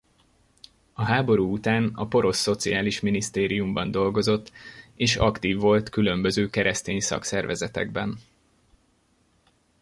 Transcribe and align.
A 0.93 1.03
háború 1.03 1.51
után 1.53 1.91
a 1.95 2.07
porosz 2.07 2.39
szociális 2.39 2.99
minisztériumban 2.99 3.91
dolgozott 3.91 4.51
és 4.95 5.15
aktív 5.15 5.57
volt 5.57 5.89
különböző 5.89 6.49
keresztény 6.49 6.99
szakszervezetekben. 6.99 8.17